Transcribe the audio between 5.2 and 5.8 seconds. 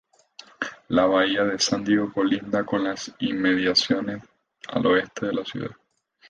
de la ciudad.